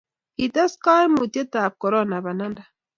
[0.35, 2.63] kites kaimutietab korona banabda